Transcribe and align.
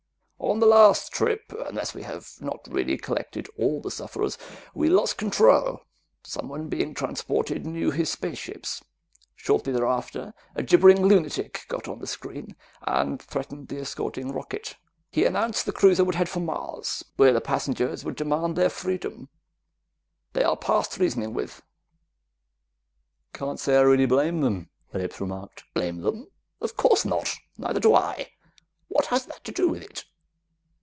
"On 0.43 0.59
the 0.59 0.65
last 0.65 1.13
trip 1.13 1.53
unless 1.67 1.93
we 1.93 2.01
have 2.03 2.27
not 2.41 2.67
really 2.69 2.97
collected 2.97 3.47
all 3.57 3.79
the 3.79 3.91
sufferers 3.91 4.37
we 4.73 4.89
lost 4.89 5.15
control. 5.17 5.83
Someone 6.23 6.67
being 6.67 6.93
transported 6.93 7.65
knew 7.65 7.91
his 7.91 8.11
spaceships. 8.11 8.83
Shortly 9.35 9.71
thereafter, 9.71 10.33
a 10.55 10.63
gibbering 10.63 11.05
lunatic 11.05 11.63
got 11.69 11.87
on 11.87 11.99
the 11.99 12.07
screen 12.07 12.55
and 12.81 13.21
threatened 13.21 13.67
the 13.67 13.79
escorting 13.79 14.33
rocket. 14.33 14.75
He 15.11 15.25
announced 15.25 15.65
the 15.67 15.71
cruiser 15.71 16.03
would 16.03 16.15
head 16.15 16.27
for 16.27 16.41
Mars, 16.41 17.05
where 17.17 17.31
the 17.33 17.39
passengers 17.39 18.03
would 18.03 18.15
demand 18.15 18.55
their 18.57 18.69
freedom. 18.71 19.29
They 20.33 20.43
are 20.43 20.57
past 20.57 20.97
reasoning 20.97 21.33
with." 21.33 21.61
"Can't 23.31 23.59
say 23.59 23.77
I 23.77 23.81
really 23.81 24.07
blame 24.07 24.41
them," 24.41 24.69
Phillips 24.91 25.21
remarked. 25.21 25.63
"Blame 25.75 26.01
them? 26.01 26.27
Of 26.59 26.75
course 26.75 27.05
not! 27.05 27.35
Neither 27.59 27.79
do 27.79 27.93
I. 27.93 28.31
What 28.89 29.05
has 29.05 29.27
that 29.27 29.43
to 29.45 29.51
do 29.53 29.69
with 29.69 29.83
it? 29.83 30.03